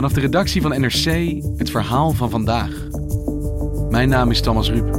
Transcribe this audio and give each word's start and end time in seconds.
Vanaf 0.00 0.14
de 0.14 0.20
redactie 0.20 0.62
van 0.62 0.80
NRC 0.80 1.04
het 1.56 1.70
verhaal 1.70 2.12
van 2.12 2.30
vandaag. 2.30 2.70
Mijn 3.90 4.08
naam 4.08 4.30
is 4.30 4.40
Thomas 4.40 4.70
Ruip. 4.70 4.94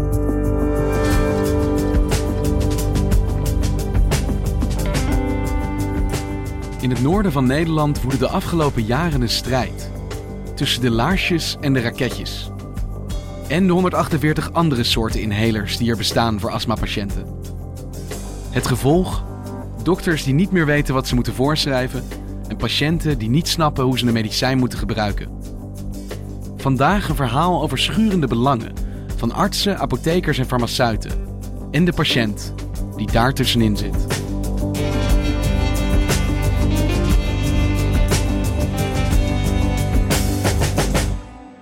In 6.81 6.89
het 6.89 7.01
noorden 7.01 7.31
van 7.31 7.45
Nederland 7.45 8.01
woedde 8.01 8.17
de 8.17 8.27
afgelopen 8.27 8.83
jaren 8.83 9.21
een 9.21 9.29
strijd. 9.29 9.91
Tussen 10.55 10.81
de 10.81 10.89
laarsjes 10.89 11.57
en 11.61 11.73
de 11.73 11.81
raketjes. 11.81 12.51
En 13.47 13.67
de 13.67 13.73
148 13.73 14.53
andere 14.53 14.83
soorten 14.83 15.21
inhalers 15.21 15.77
die 15.77 15.89
er 15.89 15.97
bestaan 15.97 16.39
voor 16.39 16.51
astmapatiënten. 16.51 17.25
Het 18.49 18.67
gevolg? 18.67 19.23
Dokters 19.83 20.23
die 20.23 20.33
niet 20.33 20.51
meer 20.51 20.65
weten 20.65 20.93
wat 20.93 21.07
ze 21.07 21.15
moeten 21.15 21.33
voorschrijven 21.33 22.03
en 22.51 22.57
patiënten 22.57 23.17
die 23.17 23.29
niet 23.29 23.47
snappen 23.47 23.83
hoe 23.83 23.99
ze 23.99 24.05
een 24.05 24.13
medicijn 24.13 24.57
moeten 24.57 24.79
gebruiken. 24.79 25.29
Vandaag 26.57 27.09
een 27.09 27.15
verhaal 27.15 27.61
over 27.61 27.77
schurende 27.77 28.27
belangen 28.27 28.73
van 29.15 29.31
artsen, 29.31 29.77
apothekers 29.77 30.37
en 30.37 30.45
farmaceuten. 30.45 31.11
En 31.71 31.85
de 31.85 31.93
patiënt 31.93 32.53
die 32.95 33.11
daar 33.11 33.33
tussenin 33.33 33.77
zit. 33.77 34.07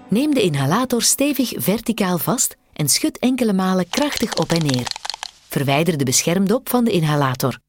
Neem 0.09 0.33
de 0.33 0.41
inhalator 0.41 1.01
stevig 1.01 1.53
verticaal 1.55 2.17
vast 2.17 2.55
en 2.73 2.89
schud 2.89 3.19
enkele 3.19 3.53
malen 3.53 3.89
krachtig 3.89 4.35
op 4.35 4.51
en 4.51 4.65
neer. 4.65 4.87
Verwijder 5.49 5.97
de 5.97 6.05
beschermdop 6.05 6.69
van 6.69 6.83
de 6.83 6.91
inhalator. 6.91 7.59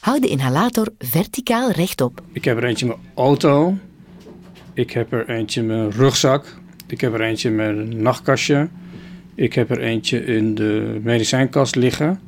Houd 0.00 0.22
de 0.22 0.28
inhalator 0.28 0.88
verticaal 0.98 1.70
rechtop. 1.70 2.22
Ik 2.32 2.44
heb 2.44 2.56
er 2.56 2.64
eentje 2.64 2.86
in 2.86 2.92
mijn 2.92 3.12
auto. 3.14 3.76
Ik 4.74 4.90
heb 4.90 5.12
er 5.12 5.28
eentje 5.28 5.60
in 5.60 5.66
mijn 5.66 5.90
rugzak. 5.90 6.56
Ik 6.86 7.00
heb 7.00 7.14
er 7.14 7.20
eentje 7.20 7.48
in 7.48 7.54
mijn 7.54 8.02
nachtkastje. 8.02 8.68
Ik 9.34 9.54
heb 9.54 9.70
er 9.70 9.80
eentje 9.80 10.24
in 10.24 10.54
de 10.54 11.00
medicijnkast 11.02 11.74
liggen. 11.74 12.20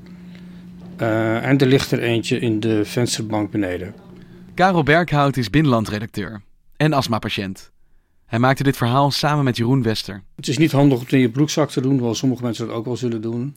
Uh, 1.00 1.46
en 1.46 1.58
er 1.58 1.66
ligt 1.66 1.90
er 1.90 2.02
eentje 2.02 2.38
in 2.38 2.60
de 2.60 2.84
vensterbank 2.84 3.50
beneden. 3.50 3.94
Karel 4.54 4.82
Berghout 4.82 5.36
is 5.36 5.50
binnenlandredacteur 5.50 6.42
en 6.76 6.92
astmapatiënt. 6.92 7.70
Hij 8.26 8.38
maakte 8.38 8.62
dit 8.62 8.76
verhaal 8.76 9.10
samen 9.10 9.44
met 9.44 9.56
Jeroen 9.56 9.82
Wester. 9.82 10.22
Het 10.36 10.48
is 10.48 10.58
niet 10.58 10.72
handig 10.72 10.98
om 10.98 11.04
het 11.04 11.12
in 11.12 11.18
je 11.18 11.30
broekzak 11.30 11.70
te 11.70 11.80
doen, 11.80 11.92
hoewel 11.92 12.14
sommige 12.14 12.42
mensen 12.42 12.66
dat 12.66 12.76
ook 12.76 12.84
wel 12.84 12.96
zullen 12.96 13.22
doen. 13.22 13.56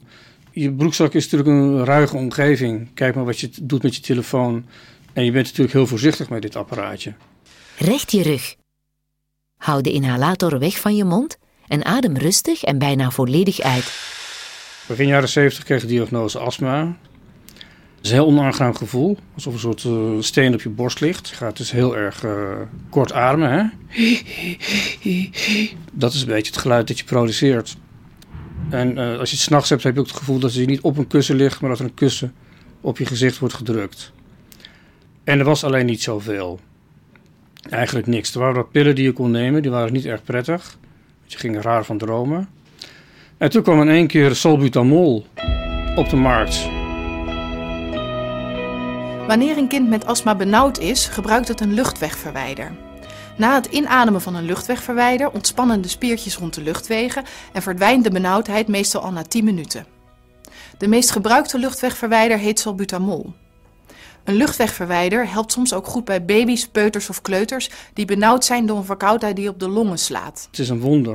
Je 0.57 0.71
broekzak 0.71 1.13
is 1.13 1.29
natuurlijk 1.29 1.49
een 1.49 1.85
ruige 1.85 2.15
omgeving. 2.15 2.93
Kijk 2.93 3.15
maar 3.15 3.25
wat 3.25 3.39
je 3.39 3.49
doet 3.61 3.83
met 3.83 3.95
je 3.95 4.01
telefoon. 4.01 4.65
En 5.13 5.25
je 5.25 5.31
bent 5.31 5.45
natuurlijk 5.45 5.73
heel 5.73 5.87
voorzichtig 5.87 6.29
met 6.29 6.41
dit 6.41 6.55
apparaatje. 6.55 7.13
Recht 7.77 8.11
je 8.11 8.23
rug. 8.23 8.55
Hou 9.57 9.81
de 9.81 9.91
inhalator 9.91 10.59
weg 10.59 10.79
van 10.79 10.95
je 10.95 11.03
mond 11.03 11.37
en 11.67 11.85
adem 11.85 12.17
rustig 12.17 12.63
en 12.63 12.77
bijna 12.77 13.11
volledig 13.11 13.59
uit. 13.59 13.93
Begin 14.87 15.07
jaren 15.07 15.29
70 15.29 15.63
kreeg 15.63 15.81
ik 15.81 15.87
de 15.87 15.93
diagnose 15.93 16.39
astma. 16.39 16.97
Het 17.95 18.05
is 18.05 18.09
een 18.09 18.15
heel 18.15 18.25
onaangenaam 18.25 18.75
gevoel, 18.75 19.17
alsof 19.33 19.53
een 19.53 19.59
soort 19.59 19.83
uh, 19.83 20.21
steen 20.21 20.53
op 20.53 20.61
je 20.61 20.69
borst 20.69 20.99
ligt. 20.99 21.29
Je 21.29 21.35
gaat 21.35 21.57
dus 21.57 21.71
heel 21.71 21.97
erg 21.97 22.23
uh, 22.23 22.51
kort 22.89 23.13
ademen. 23.13 23.51
Hè? 23.51 23.63
Dat 25.91 26.13
is 26.13 26.21
een 26.21 26.27
beetje 26.27 26.51
het 26.51 26.61
geluid 26.61 26.87
dat 26.87 26.99
je 26.99 27.05
produceert. 27.05 27.77
En 28.69 28.97
uh, 28.97 29.19
als 29.19 29.29
je 29.29 29.35
het 29.35 29.45
s'nachts 29.45 29.69
hebt, 29.69 29.83
heb 29.83 29.93
je 29.93 29.99
ook 29.99 30.07
het 30.07 30.17
gevoel 30.17 30.39
dat 30.39 30.53
je 30.53 30.65
niet 30.65 30.81
op 30.81 30.97
een 30.97 31.07
kussen 31.07 31.35
ligt, 31.35 31.61
maar 31.61 31.69
dat 31.69 31.79
er 31.79 31.85
een 31.85 31.93
kussen 31.93 32.33
op 32.81 32.97
je 32.97 33.05
gezicht 33.05 33.39
wordt 33.39 33.53
gedrukt. 33.53 34.11
En 35.23 35.39
er 35.39 35.45
was 35.45 35.63
alleen 35.63 35.85
niet 35.85 36.01
zoveel. 36.01 36.59
Eigenlijk 37.69 38.07
niks. 38.07 38.33
Er 38.33 38.39
waren 38.39 38.55
wat 38.55 38.71
pillen 38.71 38.95
die 38.95 39.03
je 39.03 39.11
kon 39.11 39.31
nemen, 39.31 39.61
die 39.61 39.71
waren 39.71 39.93
niet 39.93 40.05
erg 40.05 40.23
prettig. 40.23 40.77
Je 41.25 41.37
ging 41.37 41.61
raar 41.61 41.85
van 41.85 41.97
dromen. 41.97 42.49
En 43.37 43.49
toen 43.49 43.63
kwam 43.63 43.81
in 43.81 43.89
één 43.89 44.07
keer 44.07 44.35
salbutamol 44.35 45.25
op 45.95 46.09
de 46.09 46.15
markt. 46.15 46.69
Wanneer 49.27 49.57
een 49.57 49.67
kind 49.67 49.89
met 49.89 50.05
astma 50.05 50.35
benauwd 50.35 50.79
is, 50.79 51.07
gebruikt 51.07 51.47
het 51.47 51.61
een 51.61 51.73
luchtwegverwijder. 51.73 52.71
Na 53.37 53.55
het 53.55 53.65
inademen 53.65 54.21
van 54.21 54.35
een 54.35 54.45
luchtwegverwijder 54.45 55.31
ontspannen 55.31 55.81
de 55.81 55.87
spiertjes 55.87 56.37
rond 56.37 56.53
de 56.53 56.61
luchtwegen 56.61 57.23
en 57.53 57.61
verdwijnt 57.61 58.03
de 58.03 58.09
benauwdheid 58.09 58.67
meestal 58.67 59.01
al 59.01 59.11
na 59.11 59.21
10 59.21 59.43
minuten. 59.43 59.85
De 60.77 60.87
meest 60.87 61.11
gebruikte 61.11 61.59
luchtwegverwijder 61.59 62.37
heet 62.37 62.59
salbutamol. 62.59 63.33
Een 64.23 64.35
luchtwegverwijder 64.35 65.31
helpt 65.31 65.51
soms 65.51 65.73
ook 65.73 65.87
goed 65.87 66.05
bij 66.05 66.25
baby's, 66.25 66.67
peuters 66.67 67.09
of 67.09 67.21
kleuters 67.21 67.69
die 67.93 68.05
benauwd 68.05 68.45
zijn 68.45 68.65
door 68.65 68.77
een 68.77 68.85
verkoudheid 68.85 69.35
die 69.35 69.49
op 69.49 69.59
de 69.59 69.69
longen 69.69 69.97
slaat. 69.97 70.47
Het 70.49 70.59
is 70.59 70.69
een 70.69 70.79
wonder. 70.79 71.13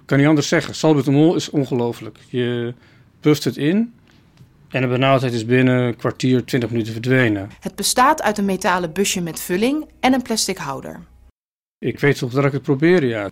Ik 0.00 0.06
kan 0.06 0.18
niet 0.18 0.26
anders 0.26 0.48
zeggen. 0.48 0.74
Salbutamol 0.74 1.34
is 1.34 1.50
ongelooflijk. 1.50 2.18
Je 2.28 2.74
puft 3.20 3.44
het 3.44 3.56
in 3.56 3.94
en 4.68 4.80
de 4.80 4.88
benauwdheid 4.88 5.32
is 5.32 5.44
binnen 5.44 5.80
een 5.80 5.96
kwartier, 5.96 6.44
20 6.44 6.70
minuten 6.70 6.92
verdwenen. 6.92 7.50
Het 7.60 7.74
bestaat 7.74 8.22
uit 8.22 8.38
een 8.38 8.44
metalen 8.44 8.92
busje 8.92 9.20
met 9.20 9.40
vulling 9.40 9.86
en 10.00 10.12
een 10.12 10.22
plastic 10.22 10.58
houder. 10.58 11.00
Ik 11.82 12.00
weet 12.00 12.18
toch 12.18 12.32
dat 12.32 12.44
ik 12.44 12.52
het 12.52 12.62
probeerde, 12.62 13.06
ja. 13.06 13.30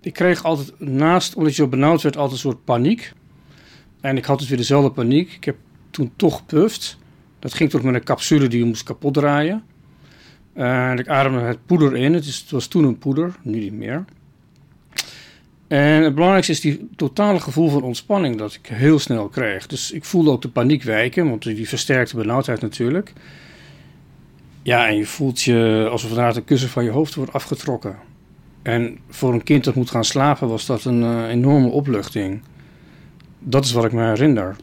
Ik 0.00 0.12
kreeg 0.12 0.44
altijd 0.44 0.80
naast, 0.80 1.34
omdat 1.34 1.56
je 1.56 1.62
zo 1.62 1.68
benauwd 1.68 2.02
werd, 2.02 2.16
altijd 2.16 2.32
een 2.32 2.50
soort 2.50 2.64
paniek. 2.64 3.12
En 4.00 4.16
ik 4.16 4.24
had 4.24 4.38
dus 4.38 4.48
weer 4.48 4.58
dezelfde 4.58 4.90
paniek. 4.90 5.32
Ik 5.32 5.44
heb 5.44 5.56
toen 5.90 6.12
toch 6.16 6.36
gepuft. 6.36 6.98
Dat 7.38 7.54
ging 7.54 7.70
toch 7.70 7.82
met 7.82 7.94
een 7.94 8.04
capsule 8.04 8.48
die 8.48 8.58
je 8.58 8.64
moest 8.64 8.82
kapot 8.82 9.14
draaien. 9.14 9.64
En 10.52 10.98
ik 10.98 11.08
ademde 11.08 11.40
het 11.40 11.66
poeder 11.66 11.96
in. 11.96 12.14
Het, 12.14 12.26
het 12.26 12.50
was 12.50 12.66
toen 12.66 12.84
een 12.84 12.98
poeder, 12.98 13.34
nu 13.42 13.58
niet 13.58 13.72
meer. 13.72 14.04
En 15.68 16.02
het 16.02 16.14
belangrijkste 16.14 16.52
is 16.52 16.60
die 16.60 16.88
totale 16.96 17.40
gevoel 17.40 17.68
van 17.68 17.82
ontspanning 17.82 18.36
dat 18.36 18.54
ik 18.54 18.66
heel 18.66 18.98
snel 18.98 19.28
kreeg. 19.28 19.66
Dus 19.66 19.92
ik 19.92 20.04
voelde 20.04 20.30
ook 20.30 20.42
de 20.42 20.48
paniek 20.48 20.82
wijken, 20.82 21.28
want 21.28 21.42
die 21.42 21.68
versterkte 21.68 22.16
benauwdheid 22.16 22.60
natuurlijk. 22.60 23.12
Ja, 24.66 24.88
en 24.88 24.96
je 24.96 25.06
voelt 25.06 25.42
je 25.42 25.88
alsof 25.90 26.10
inderdaad 26.10 26.36
een 26.36 26.44
kussen 26.44 26.68
van 26.68 26.84
je 26.84 26.90
hoofd 26.90 27.14
wordt 27.14 27.32
afgetrokken. 27.32 27.96
En 28.62 28.98
voor 29.08 29.32
een 29.32 29.42
kind 29.42 29.64
dat 29.64 29.74
moet 29.74 29.90
gaan 29.90 30.04
slapen 30.04 30.48
was 30.48 30.66
dat 30.66 30.84
een 30.84 31.02
uh, 31.02 31.28
enorme 31.28 31.68
opluchting. 31.68 32.42
Dat 33.38 33.64
is 33.64 33.72
wat 33.72 33.84
ik 33.84 33.92
me 33.92 34.04
herinner. 34.04 34.56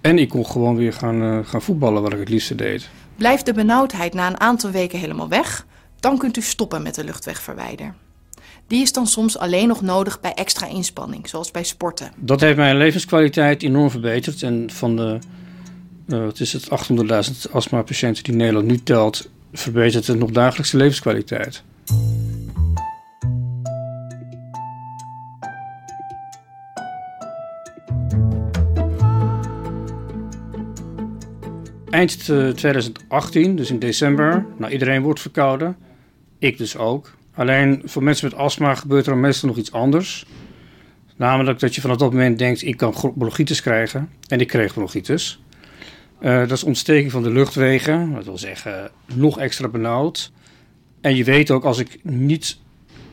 En 0.00 0.18
ik 0.18 0.28
kon 0.28 0.46
gewoon 0.46 0.76
weer 0.76 0.92
gaan, 0.92 1.22
uh, 1.22 1.38
gaan 1.44 1.62
voetballen, 1.62 2.02
wat 2.02 2.12
ik 2.12 2.18
het 2.18 2.28
liefste 2.28 2.54
deed. 2.54 2.88
Blijft 3.16 3.46
de 3.46 3.52
benauwdheid 3.52 4.14
na 4.14 4.26
een 4.26 4.40
aantal 4.40 4.70
weken 4.70 4.98
helemaal 4.98 5.28
weg, 5.28 5.66
dan 6.00 6.18
kunt 6.18 6.36
u 6.36 6.40
stoppen 6.40 6.82
met 6.82 6.94
de 6.94 7.04
luchtwegverwijder. 7.04 7.94
Die 8.66 8.82
is 8.82 8.92
dan 8.92 9.06
soms 9.06 9.38
alleen 9.38 9.68
nog 9.68 9.80
nodig 9.80 10.20
bij 10.20 10.32
extra 10.34 10.66
inspanning, 10.66 11.28
zoals 11.28 11.50
bij 11.50 11.64
sporten. 11.64 12.12
Dat 12.16 12.40
heeft 12.40 12.56
mijn 12.56 12.76
levenskwaliteit 12.76 13.62
enorm 13.62 13.90
verbeterd. 13.90 14.42
En 14.42 14.70
van 14.70 14.96
de 14.96 15.18
uh, 16.06 16.24
wat 16.24 16.40
is 16.40 16.52
het, 16.52 16.68
800.000 17.46 17.50
astmapatiënten 17.50 18.24
die 18.24 18.34
Nederland 18.34 18.66
nu 18.66 18.82
telt, 18.82 19.28
verbetert 19.58 20.06
het 20.06 20.18
nog 20.18 20.30
dagelijkse 20.30 20.76
levenskwaliteit. 20.76 21.62
Eind 31.90 32.24
2018, 32.24 33.56
dus 33.56 33.70
in 33.70 33.78
december, 33.78 34.46
nou 34.58 34.72
iedereen 34.72 35.02
wordt 35.02 35.20
verkouden. 35.20 35.76
Ik 36.38 36.58
dus 36.58 36.76
ook. 36.76 37.14
Alleen 37.34 37.82
voor 37.84 38.02
mensen 38.02 38.28
met 38.28 38.38
astma 38.38 38.74
gebeurt 38.74 39.06
er 39.06 39.16
meestal 39.16 39.48
nog 39.48 39.58
iets 39.58 39.72
anders. 39.72 40.26
Namelijk 41.16 41.58
dat 41.58 41.74
je 41.74 41.80
vanaf 41.80 41.96
dat 41.96 42.12
moment 42.12 42.38
denkt, 42.38 42.62
ik 42.62 42.76
kan 42.76 42.94
bronchitis 43.14 43.62
krijgen. 43.62 44.10
En 44.28 44.40
ik 44.40 44.48
kreeg 44.48 44.74
bronchitis. 44.74 45.42
Uh, 46.24 46.38
dat 46.38 46.50
is 46.50 46.64
ontsteking 46.64 47.10
van 47.10 47.22
de 47.22 47.30
luchtwegen. 47.30 48.12
Dat 48.14 48.24
wil 48.24 48.38
zeggen, 48.38 48.90
nog 49.14 49.38
extra 49.38 49.68
benauwd. 49.68 50.32
En 51.00 51.16
je 51.16 51.24
weet 51.24 51.50
ook, 51.50 51.64
als 51.64 51.78
ik 51.78 51.98
niet 52.02 52.58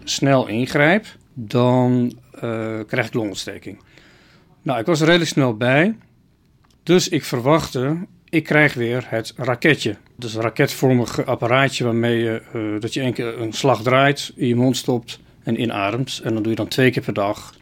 snel 0.04 0.48
ingrijp, 0.48 1.06
dan 1.34 2.14
uh, 2.36 2.80
krijg 2.88 3.08
ik 3.08 3.14
longontsteking. 3.14 3.80
Nou, 4.62 4.80
ik 4.80 4.86
was 4.86 5.00
er 5.00 5.06
redelijk 5.06 5.30
snel 5.30 5.58
bij. 5.58 5.96
Dus 6.84 7.10
ik 7.10 7.24
verwachtte, 7.24 7.98
ik 8.30 8.44
krijg 8.44 8.74
weer 8.74 9.06
het 9.08 9.34
raketje. 9.38 9.96
Dus 10.16 10.34
een 10.34 10.42
raketvormig 10.42 11.26
apparaatje 11.26 11.84
waarmee 11.84 12.18
je, 12.18 12.42
uh, 12.56 12.82
dat 12.82 12.94
je 12.94 13.02
één 13.02 13.14
keer 13.14 13.42
een 13.42 13.54
slag 13.54 13.82
draait, 13.82 14.32
in 14.36 14.48
je 14.48 14.56
mond 14.56 14.78
stopt 14.78 15.20
en 15.44 15.62
inademt. 15.62 16.22
En 16.24 16.34
dan 16.34 16.42
doe 16.42 16.52
je 16.52 16.58
dan 16.58 16.68
twee 16.68 16.92
keer 16.92 17.04
per 17.04 17.14
dag. 17.14 17.54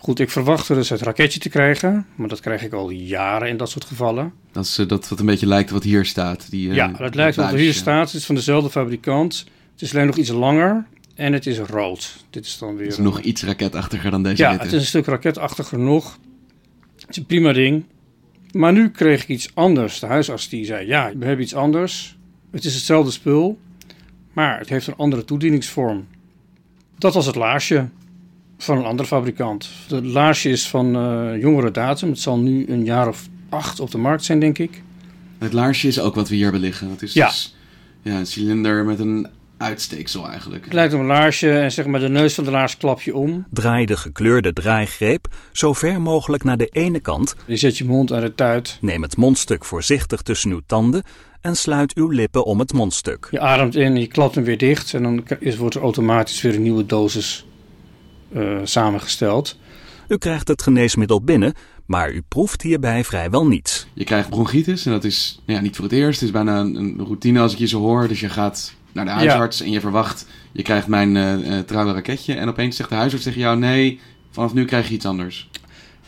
Goed, 0.00 0.18
ik 0.18 0.30
verwachtte 0.30 0.74
dus 0.74 0.88
het 0.88 1.00
raketje 1.00 1.40
te 1.40 1.48
krijgen, 1.48 2.06
maar 2.14 2.28
dat 2.28 2.40
krijg 2.40 2.62
ik 2.62 2.72
al 2.72 2.90
jaren 2.90 3.48
in 3.48 3.56
dat 3.56 3.70
soort 3.70 3.84
gevallen. 3.84 4.32
Dat 4.52 4.64
is 4.64 4.78
uh, 4.78 4.88
dat 4.88 5.08
wat 5.08 5.20
een 5.20 5.26
beetje 5.26 5.46
lijkt 5.46 5.70
wat 5.70 5.82
hier 5.82 6.04
staat. 6.04 6.50
Die, 6.50 6.68
uh, 6.68 6.74
ja, 6.74 6.88
dat 6.88 7.14
lijkt 7.14 7.36
wat 7.36 7.50
hier 7.50 7.74
staat. 7.74 8.06
Het 8.06 8.20
is 8.20 8.26
van 8.26 8.34
dezelfde 8.34 8.70
fabrikant. 8.70 9.44
Het 9.72 9.82
is 9.82 9.94
alleen 9.94 10.06
nog 10.06 10.16
iets 10.16 10.30
langer 10.30 10.86
en 11.14 11.32
het 11.32 11.46
is 11.46 11.58
rood. 11.58 12.24
Dit 12.30 12.46
is 12.46 12.58
dan 12.58 12.76
weer. 12.76 12.84
Het 12.84 12.92
is 12.92 13.04
nog 13.04 13.20
iets 13.20 13.42
raketachtiger 13.42 14.10
dan 14.10 14.22
deze. 14.22 14.42
Ja, 14.42 14.52
het 14.52 14.72
is 14.72 14.72
een 14.72 14.86
stuk 14.86 15.06
raketachtiger 15.06 15.78
nog. 15.78 16.18
Het 17.00 17.10
is 17.10 17.16
een 17.16 17.26
prima 17.26 17.52
ding. 17.52 17.84
Maar 18.52 18.72
nu 18.72 18.90
kreeg 18.90 19.22
ik 19.22 19.28
iets 19.28 19.50
anders. 19.54 20.00
De 20.00 20.06
huisarts 20.06 20.48
die 20.48 20.64
zei: 20.64 20.86
Ja, 20.86 21.12
we 21.18 21.24
hebben 21.24 21.44
iets 21.44 21.54
anders. 21.54 22.16
Het 22.50 22.64
is 22.64 22.74
hetzelfde 22.74 23.10
spul, 23.10 23.58
maar 24.32 24.58
het 24.58 24.68
heeft 24.68 24.86
een 24.86 24.96
andere 24.96 25.24
toedieningsvorm. 25.24 26.06
Dat 26.98 27.14
was 27.14 27.26
het 27.26 27.34
laarsje 27.34 27.88
van 28.58 28.78
een 28.78 28.84
andere 28.84 29.08
fabrikant. 29.08 29.70
Het 29.88 30.04
laarsje 30.04 30.50
is 30.50 30.68
van 30.68 30.96
uh, 30.96 31.40
jongere 31.40 31.70
datum. 31.70 32.08
Het 32.08 32.20
zal 32.20 32.38
nu 32.38 32.66
een 32.68 32.84
jaar 32.84 33.08
of 33.08 33.28
acht 33.48 33.80
op 33.80 33.90
de 33.90 33.98
markt 33.98 34.24
zijn, 34.24 34.40
denk 34.40 34.58
ik. 34.58 34.82
Het 35.38 35.52
laarsje 35.52 35.88
is 35.88 36.00
ook 36.00 36.14
wat 36.14 36.28
we 36.28 36.34
hier 36.34 36.42
hebben 36.44 36.60
liggen. 36.60 36.90
Het 36.90 37.02
is 37.02 37.12
ja. 37.12 37.26
Dus, 37.26 37.56
ja, 38.02 38.18
een 38.18 38.26
cilinder 38.26 38.84
met 38.84 38.98
een 38.98 39.26
uitsteeksel 39.56 40.28
eigenlijk. 40.28 40.64
Het 40.64 40.72
lijkt 40.72 40.94
op 40.94 41.00
een 41.00 41.06
laarsje 41.06 41.58
en 41.58 41.72
zeg 41.72 41.86
maar 41.86 42.00
de 42.00 42.08
neus 42.08 42.34
van 42.34 42.44
de 42.44 42.50
laars 42.50 42.76
klap 42.76 43.00
je 43.00 43.14
om. 43.14 43.46
Draai 43.50 43.86
de 43.86 43.96
gekleurde 43.96 44.52
draaigreep 44.52 45.26
zo 45.52 45.72
ver 45.72 46.00
mogelijk 46.00 46.44
naar 46.44 46.56
de 46.56 46.68
ene 46.72 47.00
kant. 47.00 47.34
Je 47.46 47.56
zet 47.56 47.78
je 47.78 47.84
mond 47.84 48.12
aan 48.12 48.20
de 48.20 48.34
tuit. 48.34 48.78
Neem 48.80 49.02
het 49.02 49.16
mondstuk 49.16 49.64
voorzichtig 49.64 50.22
tussen 50.22 50.50
uw 50.50 50.60
tanden 50.66 51.02
en 51.40 51.56
sluit 51.56 51.94
uw 51.94 52.08
lippen 52.08 52.44
om 52.44 52.58
het 52.58 52.72
mondstuk. 52.72 53.28
Je 53.30 53.40
ademt 53.40 53.76
in, 53.76 53.96
je 53.96 54.06
klapt 54.06 54.34
hem 54.34 54.44
weer 54.44 54.58
dicht 54.58 54.94
en 54.94 55.02
dan 55.02 55.24
wordt 55.58 55.74
er 55.74 55.82
automatisch 55.82 56.40
weer 56.40 56.54
een 56.54 56.62
nieuwe 56.62 56.86
dosis 56.86 57.46
uh, 58.32 58.58
samengesteld. 58.62 59.58
U 60.08 60.16
krijgt 60.16 60.48
het 60.48 60.62
geneesmiddel 60.62 61.22
binnen, 61.22 61.54
maar 61.86 62.12
u 62.12 62.22
proeft 62.28 62.62
hierbij 62.62 63.04
vrijwel 63.04 63.46
niets. 63.46 63.86
Je 63.94 64.04
krijgt 64.04 64.28
bronchitis 64.28 64.86
en 64.86 64.92
dat 64.92 65.04
is 65.04 65.40
nou 65.46 65.58
ja, 65.58 65.64
niet 65.64 65.76
voor 65.76 65.84
het 65.84 65.94
eerst. 65.94 66.20
Het 66.20 66.28
is 66.28 66.34
bijna 66.34 66.60
een, 66.60 66.74
een 66.74 66.96
routine 66.98 67.40
als 67.40 67.52
ik 67.52 67.58
je 67.58 67.66
zo 67.66 67.80
hoor. 67.80 68.08
Dus 68.08 68.20
je 68.20 68.28
gaat 68.28 68.74
naar 68.92 69.04
de 69.04 69.10
huisarts 69.10 69.60
en 69.60 69.70
je 69.70 69.80
verwacht, 69.80 70.26
je 70.52 70.62
krijgt 70.62 70.86
mijn 70.86 71.14
uh, 71.14 71.58
trouwe 71.58 71.92
raketje. 71.92 72.34
En 72.34 72.48
opeens 72.48 72.76
zegt 72.76 72.88
de 72.88 72.94
huisarts 72.94 73.24
tegen 73.24 73.40
jou, 73.40 73.58
nee, 73.58 74.00
vanaf 74.30 74.54
nu 74.54 74.64
krijg 74.64 74.88
je 74.88 74.94
iets 74.94 75.06
anders. 75.06 75.48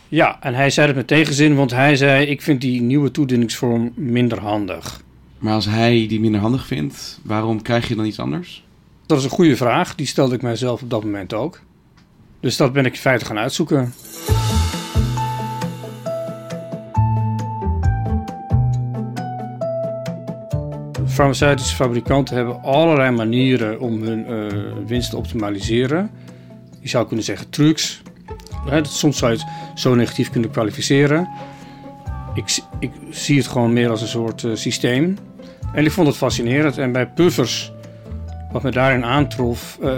Ja, 0.08 0.42
en 0.42 0.54
hij 0.54 0.70
zei 0.70 0.86
het 0.86 0.96
met 0.96 1.06
tegenzin, 1.06 1.54
want 1.54 1.70
hij 1.70 1.96
zei, 1.96 2.26
ik 2.26 2.42
vind 2.42 2.60
die 2.60 2.80
nieuwe 2.80 3.10
toedieningsvorm 3.10 3.92
minder 3.94 4.40
handig. 4.40 5.02
Maar 5.38 5.54
als 5.54 5.64
hij 5.64 6.06
die 6.08 6.20
minder 6.20 6.40
handig 6.40 6.66
vindt, 6.66 7.20
waarom 7.22 7.62
krijg 7.62 7.88
je 7.88 7.94
dan 7.94 8.04
iets 8.04 8.18
anders? 8.18 8.64
Dat 9.06 9.18
is 9.18 9.24
een 9.24 9.30
goede 9.30 9.56
vraag, 9.56 9.94
die 9.94 10.06
stelde 10.06 10.34
ik 10.34 10.42
mijzelf 10.42 10.82
op 10.82 10.90
dat 10.90 11.04
moment 11.04 11.34
ook. 11.34 11.60
Dus 12.40 12.56
dat 12.56 12.72
ben 12.72 12.84
ik 12.84 12.92
in 12.92 12.98
feite 12.98 13.24
gaan 13.24 13.38
uitzoeken. 13.38 13.94
Farmaceutische 21.06 21.76
fabrikanten 21.76 22.36
hebben 22.36 22.62
allerlei 22.62 23.10
manieren 23.10 23.80
om 23.80 24.02
hun 24.02 24.30
uh, 24.30 24.46
winst 24.86 25.10
te 25.10 25.16
optimaliseren. 25.16 26.10
Je 26.80 26.88
zou 26.88 27.06
kunnen 27.06 27.24
zeggen 27.24 27.50
trucs. 27.50 28.02
Soms 28.82 29.18
zou 29.18 29.32
je 29.32 29.38
het 29.38 29.80
zo 29.80 29.94
negatief 29.94 30.30
kunnen 30.30 30.50
kwalificeren. 30.50 31.28
Ik, 32.34 32.58
ik 32.78 32.90
zie 33.10 33.36
het 33.36 33.46
gewoon 33.46 33.72
meer 33.72 33.90
als 33.90 34.00
een 34.00 34.08
soort 34.08 34.42
uh, 34.42 34.54
systeem. 34.54 35.18
En 35.72 35.84
ik 35.84 35.90
vond 35.90 36.06
het 36.06 36.16
fascinerend. 36.16 36.78
En 36.78 36.92
bij 36.92 37.08
puffers, 37.08 37.72
wat 38.52 38.62
me 38.62 38.70
daarin 38.70 39.04
aantrof, 39.04 39.78
uh, 39.82 39.92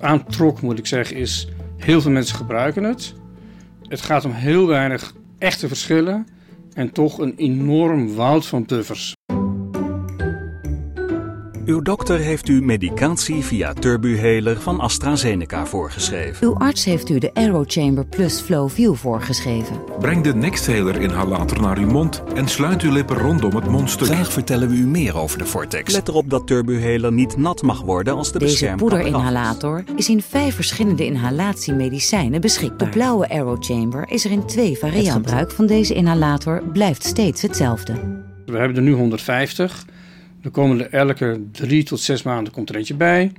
aantrok, 0.00 0.60
moet 0.60 0.78
ik 0.78 0.86
zeggen, 0.86 1.16
is 1.16 1.48
Heel 1.76 2.00
veel 2.00 2.10
mensen 2.10 2.36
gebruiken 2.36 2.82
het. 2.82 3.14
Het 3.82 4.00
gaat 4.00 4.24
om 4.24 4.32
heel 4.32 4.66
weinig 4.66 5.14
echte 5.38 5.68
verschillen 5.68 6.26
en 6.72 6.92
toch 6.92 7.18
een 7.18 7.34
enorm 7.36 8.14
woud 8.14 8.46
van 8.46 8.66
puffers. 8.66 9.14
Uw 11.66 11.82
dokter 11.82 12.18
heeft 12.18 12.48
u 12.48 12.62
medicatie 12.62 13.44
via 13.44 13.72
Turbuhaler 13.72 14.60
van 14.60 14.80
AstraZeneca 14.80 15.66
voorgeschreven. 15.66 16.46
Uw 16.46 16.54
arts 16.58 16.84
heeft 16.84 17.08
u 17.08 17.18
de 17.18 17.34
Aerochamber 17.34 18.06
Plus 18.06 18.40
Flow 18.40 18.70
View 18.70 18.94
voorgeschreven. 18.94 19.80
Breng 19.98 20.24
de 20.24 20.34
Nexthaler 20.34 21.00
inhalator 21.00 21.60
naar 21.60 21.78
uw 21.78 21.86
mond 21.86 22.22
en 22.34 22.48
sluit 22.48 22.82
uw 22.82 22.92
lippen 22.92 23.16
rondom 23.16 23.54
het 23.54 23.66
mondstuk. 23.66 24.06
Graag 24.06 24.32
vertellen 24.32 24.68
we 24.68 24.74
u 24.74 24.86
meer 24.86 25.16
over 25.16 25.38
de 25.38 25.46
Vortex. 25.46 25.92
Let 25.92 26.08
erop 26.08 26.30
dat 26.30 26.46
Turbuhaler 26.46 27.12
niet 27.12 27.36
nat 27.36 27.62
mag 27.62 27.80
worden 27.82 28.14
als 28.14 28.32
de 28.32 28.38
Deze 28.38 28.74
poederinhalator 28.76 29.84
is 29.96 30.08
in 30.08 30.22
vijf 30.22 30.54
verschillende 30.54 31.04
inhalatiemedicijnen 31.04 32.40
beschikbaar. 32.40 32.78
De 32.78 32.88
blauwe 32.88 33.28
Aerochamber 33.28 34.04
is 34.08 34.24
er 34.24 34.30
in 34.30 34.46
twee 34.46 34.78
varianten. 34.78 35.12
Het 35.12 35.22
gebruik 35.22 35.50
van 35.50 35.66
deze 35.66 35.94
inhalator 35.94 36.62
blijft 36.72 37.04
steeds 37.04 37.42
hetzelfde. 37.42 38.22
We 38.46 38.58
hebben 38.58 38.76
er 38.76 38.82
nu 38.82 38.92
150. 38.92 39.84
Er 40.44 40.50
komen 40.50 40.80
er 40.80 40.90
elke 40.90 41.40
drie 41.52 41.82
tot 41.82 42.00
zes 42.00 42.22
maanden 42.22 42.52
komt 42.52 42.68
er 42.68 42.76
eentje 42.76 42.94
bij. 42.94 43.32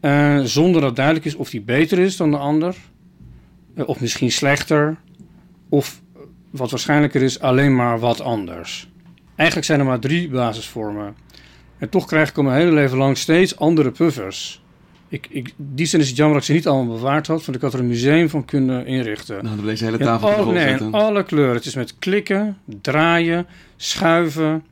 Uh, 0.00 0.40
zonder 0.40 0.80
dat 0.80 0.96
duidelijk 0.96 1.26
is 1.26 1.34
of 1.34 1.50
die 1.50 1.60
beter 1.60 1.98
is 1.98 2.16
dan 2.16 2.30
de 2.30 2.36
ander. 2.36 2.76
Uh, 3.74 3.88
of 3.88 4.00
misschien 4.00 4.30
slechter. 4.30 4.96
Of 5.68 6.00
wat 6.50 6.70
waarschijnlijker 6.70 7.22
is, 7.22 7.40
alleen 7.40 7.76
maar 7.76 7.98
wat 7.98 8.20
anders. 8.20 8.88
Eigenlijk 9.36 9.66
zijn 9.66 9.80
er 9.80 9.86
maar 9.86 9.98
drie 9.98 10.28
basisvormen. 10.28 11.14
En 11.78 11.88
toch 11.88 12.06
krijg 12.06 12.28
ik 12.28 12.36
al 12.36 12.42
mijn 12.42 12.60
hele 12.60 12.72
leven 12.72 12.98
lang 12.98 13.16
steeds 13.16 13.56
andere 13.56 13.90
puffers. 13.90 14.62
Ik, 15.08 15.26
ik, 15.30 15.54
die 15.56 15.86
zin 15.86 16.00
is 16.00 16.08
het 16.08 16.16
jammer 16.16 16.34
dat 16.34 16.48
ik 16.48 16.50
ze 16.50 16.56
niet 16.56 16.68
allemaal 16.68 16.94
bewaard 16.94 17.26
had, 17.26 17.44
want 17.44 17.56
ik 17.56 17.62
had 17.62 17.72
er 17.72 17.80
een 17.80 17.86
museum 17.86 18.28
van 18.28 18.44
kunnen 18.44 18.86
inrichten. 18.86 19.44
Nou, 19.44 19.56
dan 19.56 19.64
deze 19.64 19.84
hele 19.84 19.98
tafel 19.98 20.48
in, 20.48 20.54
nee, 20.54 20.78
in 20.78 20.92
alle 20.92 21.24
kleuren. 21.24 21.54
Het 21.54 21.64
is 21.64 21.74
met 21.74 21.98
klikken, 21.98 22.58
draaien, 22.80 23.46
schuiven, 23.76 24.64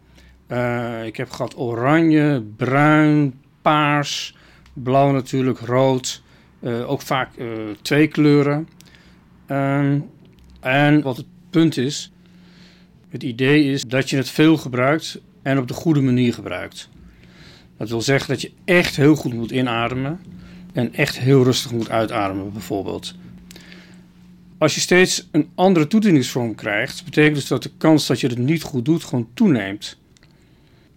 uh, 0.48 1.04
ik 1.04 1.16
heb 1.16 1.30
gehad 1.30 1.58
oranje, 1.58 2.44
bruin, 2.56 3.34
paars, 3.62 4.36
blauw 4.72 5.12
natuurlijk, 5.12 5.58
rood. 5.58 6.22
Uh, 6.60 6.90
ook 6.90 7.02
vaak 7.02 7.36
uh, 7.36 7.48
twee 7.82 8.06
kleuren. 8.06 8.68
Um, 9.50 10.10
en 10.60 11.02
wat 11.02 11.16
het 11.16 11.26
punt 11.50 11.76
is, 11.76 12.12
het 13.08 13.22
idee 13.22 13.64
is 13.64 13.84
dat 13.84 14.10
je 14.10 14.16
het 14.16 14.28
veel 14.28 14.56
gebruikt 14.56 15.20
en 15.42 15.58
op 15.58 15.68
de 15.68 15.74
goede 15.74 16.00
manier 16.00 16.34
gebruikt. 16.34 16.88
Dat 17.76 17.88
wil 17.88 18.02
zeggen 18.02 18.28
dat 18.28 18.40
je 18.40 18.52
echt 18.64 18.96
heel 18.96 19.14
goed 19.14 19.34
moet 19.34 19.50
inademen 19.50 20.20
en 20.72 20.94
echt 20.94 21.18
heel 21.18 21.42
rustig 21.42 21.72
moet 21.72 21.90
uitademen 21.90 22.52
bijvoorbeeld. 22.52 23.14
Als 24.58 24.74
je 24.74 24.80
steeds 24.80 25.28
een 25.30 25.48
andere 25.54 25.86
toedieningsvorm 25.86 26.54
krijgt, 26.54 27.04
betekent 27.04 27.34
dus 27.34 27.46
dat 27.46 27.62
de 27.62 27.70
kans 27.78 28.06
dat 28.06 28.20
je 28.20 28.26
het 28.26 28.38
niet 28.38 28.62
goed 28.62 28.84
doet 28.84 29.04
gewoon 29.04 29.28
toeneemt 29.34 29.98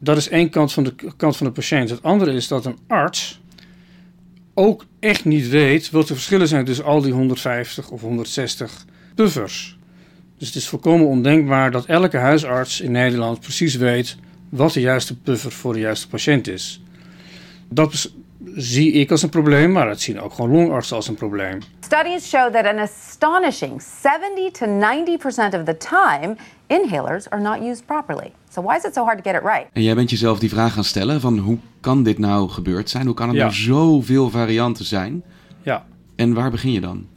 dat 0.04 0.18
is 0.18 0.30
één 0.30 0.50
kant 0.50 0.74
van 0.74 0.84
de 0.84 0.96
kant 1.18 1.38
van 1.38 1.48
de 1.48 1.54
patiënt. 1.54 1.90
Het 1.90 2.04
andere 2.04 2.34
is 2.34 2.48
dat 2.48 2.66
een 2.66 2.78
arts 2.88 3.42
ook 4.54 4.86
echt 5.00 5.26
niet 5.26 5.50
weet 5.50 5.90
wat 5.90 6.08
de 6.08 6.14
verschillen 6.14 6.48
zijn 6.48 6.66
tussen 6.66 6.86
al 6.86 7.02
die 7.02 7.14
150 7.14 7.90
of 7.90 8.02
160 8.02 8.86
buffers. 9.16 9.78
Dus 10.38 10.48
het 10.48 10.58
is 10.58 10.68
volkomen 10.68 11.08
ondenkbaar 11.08 11.72
dat 11.72 11.86
elke 11.86 12.18
huisarts 12.18 12.82
in 12.82 12.92
Nederland 12.92 13.40
precies 13.40 13.76
weet 13.76 14.18
wat 14.50 14.74
de 14.74 14.80
juiste 14.80 15.16
buffer 15.24 15.52
voor 15.52 15.74
de 15.74 15.80
juiste 15.80 16.08
patiënt 16.08 16.48
is. 16.48 16.82
Dat 17.70 18.12
zie 18.56 18.92
ik 18.92 19.12
als 19.12 19.22
een 19.22 19.30
probleem, 19.30 19.72
maar 19.72 19.88
dat 19.88 20.00
zien 20.00 20.22
ook 20.22 20.34
gewoon 20.34 20.52
longartsen 20.52 20.96
als 20.96 21.08
een 21.08 21.16
probleem. 21.16 21.60
Studies 21.80 22.30
show 22.30 22.54
that 22.54 22.66
an 22.66 22.78
astonishing 22.78 23.82
70 23.82 24.52
to 24.52 24.66
90% 24.66 25.60
of 25.60 25.64
the 25.64 25.78
time 25.78 26.36
inhalers 26.72 27.30
are 27.30 27.42
not 27.42 27.62
used 27.62 27.86
properly. 27.86 28.32
So 28.50 28.62
why 28.62 28.76
is 28.76 28.84
it 28.84 28.94
so 28.94 29.04
hard 29.04 29.24
to 29.24 29.32
get 29.32 29.42
it 29.42 29.48
right? 29.48 29.68
En 29.74 29.84
jij 29.84 29.96
bent 29.96 30.10
jezelf 30.10 30.40
die 30.40 30.50
vraag 30.50 30.74
gaan 30.74 30.84
stellen 30.84 31.22
van 31.22 31.38
hoe 31.38 31.58
kan 31.80 32.04
dit 32.04 32.18
nou 32.18 32.50
gebeurd 32.50 32.90
zijn? 32.90 33.06
Hoe 33.06 33.16
kan 33.16 33.30
er 33.30 33.36
ja. 33.36 33.42
nou 33.42 33.54
zoveel 33.54 34.30
varianten 34.30 34.86
zijn? 34.86 35.24
Ja. 35.62 35.86
En 36.16 36.34
waar 36.34 36.52
begin 36.52 36.72
je 36.72 36.82
dan? 36.82 37.08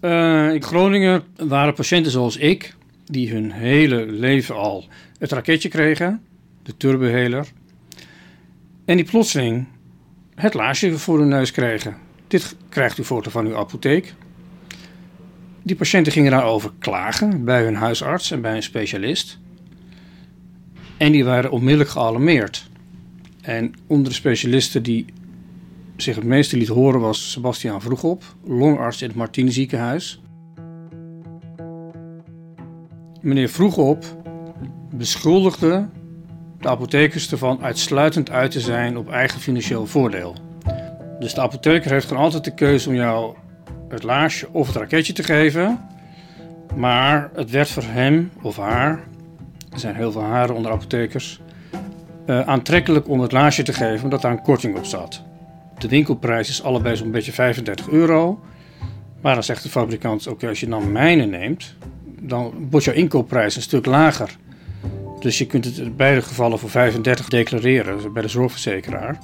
Uh, 0.00 0.52
in 0.54 0.62
Groningen 0.62 1.22
waren 1.36 1.74
patiënten 1.74 2.12
zoals 2.12 2.36
ik, 2.36 2.74
die 3.04 3.32
hun 3.32 3.52
hele 3.52 4.06
leven 4.06 4.54
al 4.54 4.84
het 5.18 5.32
raketje 5.32 5.68
kregen, 5.68 6.22
de 6.62 6.76
turbohaler. 6.76 7.46
En 8.84 8.96
die 8.96 9.04
plotseling 9.04 9.66
het 10.34 10.54
laarsje 10.54 10.98
voor 10.98 11.18
hun 11.18 11.28
neus 11.28 11.50
kregen. 11.50 11.96
Dit 12.28 12.56
krijgt 12.68 12.98
u 12.98 13.04
foto 13.04 13.30
van 13.30 13.46
uw 13.46 13.56
apotheek. 13.56 14.14
Die 15.68 15.76
patiënten 15.76 16.12
gingen 16.12 16.30
daarover 16.30 16.72
klagen 16.78 17.44
bij 17.44 17.62
hun 17.62 17.74
huisarts 17.74 18.30
en 18.30 18.40
bij 18.40 18.56
een 18.56 18.62
specialist. 18.62 19.38
En 20.96 21.12
die 21.12 21.24
waren 21.24 21.50
onmiddellijk 21.50 21.90
gealarmeerd. 21.90 22.70
En 23.40 23.74
onder 23.86 24.08
de 24.08 24.14
specialisten 24.14 24.82
die 24.82 25.04
zich 25.96 26.14
het 26.14 26.24
meeste 26.24 26.56
liet 26.56 26.68
horen 26.68 27.00
was 27.00 27.30
Sebastiaan 27.30 27.82
Vroegop, 27.82 28.22
longarts 28.44 29.02
in 29.02 29.08
het 29.08 29.16
Martini 29.16 29.50
ziekenhuis. 29.50 30.20
Meneer 33.20 33.48
Vroegop 33.48 34.04
beschuldigde 34.94 35.88
de 36.60 36.68
apothekers 36.68 37.30
ervan 37.30 37.62
uitsluitend 37.62 38.30
uit 38.30 38.50
te 38.50 38.60
zijn 38.60 38.96
op 38.96 39.10
eigen 39.10 39.40
financieel 39.40 39.86
voordeel. 39.86 40.34
Dus 41.18 41.34
de 41.34 41.40
apotheker 41.40 41.90
heeft 41.90 42.06
gewoon 42.06 42.22
altijd 42.22 42.44
de 42.44 42.54
keuze 42.54 42.88
om 42.88 42.94
jou 42.94 43.36
het 43.88 44.02
laarsje 44.02 44.48
of 44.52 44.66
het 44.66 44.76
raketje 44.76 45.12
te 45.12 45.22
geven. 45.22 45.80
Maar 46.76 47.30
het 47.34 47.50
werd 47.50 47.70
voor 47.70 47.82
hem 47.86 48.30
of 48.42 48.56
haar, 48.56 48.90
er 49.72 49.78
zijn 49.78 49.94
heel 49.94 50.12
veel 50.12 50.22
haren 50.22 50.54
onder 50.54 50.72
apothekers, 50.72 51.40
uh, 52.26 52.40
aantrekkelijk 52.40 53.08
om 53.08 53.20
het 53.20 53.32
laarsje 53.32 53.62
te 53.62 53.72
geven 53.72 54.04
omdat 54.04 54.22
daar 54.22 54.32
een 54.32 54.42
korting 54.42 54.76
op 54.76 54.84
zat. 54.84 55.22
De 55.78 55.88
winkelprijs 55.88 56.48
is 56.48 56.62
allebei 56.62 56.96
zo'n 56.96 57.10
beetje 57.10 57.32
35 57.32 57.88
euro. 57.88 58.40
Maar 59.20 59.34
dan 59.34 59.42
zegt 59.42 59.62
de 59.62 59.68
fabrikant, 59.68 60.26
oké, 60.26 60.48
als 60.48 60.60
je 60.60 60.68
dan 60.68 60.92
mijne 60.92 61.24
neemt, 61.24 61.74
dan 62.20 62.68
wordt 62.70 62.86
jouw 62.86 62.94
inkoopprijs 62.94 63.56
een 63.56 63.62
stuk 63.62 63.86
lager. 63.86 64.36
Dus 65.20 65.38
je 65.38 65.46
kunt 65.46 65.64
het 65.64 65.76
in 65.78 65.96
beide 65.96 66.22
gevallen 66.22 66.58
voor 66.58 66.70
35 66.70 67.28
declareren 67.28 68.12
bij 68.12 68.22
de 68.22 68.28
zorgverzekeraar. 68.28 69.18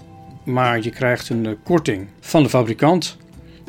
Maar 0.44 0.82
je 0.82 0.90
krijgt 0.90 1.28
een 1.28 1.46
eh, 1.46 1.52
korting 1.64 2.06
van 2.20 2.42
de 2.42 2.48
fabrikant. 2.48 3.16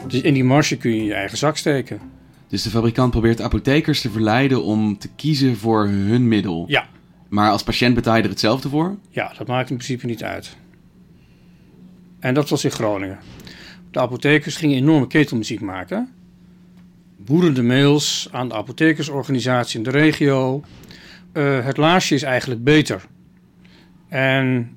Dus 0.07 0.21
in 0.21 0.33
die 0.33 0.43
marge 0.43 0.77
kun 0.77 0.95
je 0.95 1.03
je 1.03 1.13
eigen 1.13 1.37
zak 1.37 1.57
steken. 1.57 1.99
Dus 2.47 2.63
de 2.63 2.69
fabrikant 2.69 3.11
probeert 3.11 3.41
apothekers 3.41 4.01
te 4.01 4.09
verleiden 4.09 4.63
om 4.63 4.97
te 4.97 5.09
kiezen 5.15 5.57
voor 5.57 5.87
hun 5.87 6.27
middel. 6.27 6.65
Ja. 6.67 6.87
Maar 7.29 7.51
als 7.51 7.63
patiënt 7.63 7.95
betaal 7.95 8.15
je 8.15 8.23
er 8.23 8.29
hetzelfde 8.29 8.69
voor? 8.69 8.97
Ja, 9.09 9.33
dat 9.37 9.47
maakt 9.47 9.69
in 9.69 9.75
principe 9.75 10.05
niet 10.05 10.23
uit. 10.23 10.57
En 12.19 12.33
dat 12.33 12.49
was 12.49 12.63
in 12.63 12.71
Groningen. 12.71 13.19
De 13.91 13.99
apothekers 13.99 14.55
gingen 14.55 14.77
enorme 14.77 15.07
ketelmuziek 15.07 15.61
maken. 15.61 16.09
Boerende 17.17 17.63
mails 17.63 18.27
aan 18.31 18.47
de 18.47 18.55
apothekersorganisatie 18.55 19.77
in 19.77 19.83
de 19.83 19.89
regio. 19.89 20.63
Uh, 21.33 21.65
het 21.65 21.77
laarsje 21.77 22.15
is 22.15 22.23
eigenlijk 22.23 22.63
beter. 22.63 23.05
En 24.07 24.75